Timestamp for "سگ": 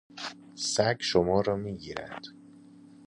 0.55-0.97